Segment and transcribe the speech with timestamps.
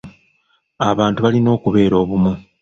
[0.89, 2.33] Abantu balina okubeera obumu.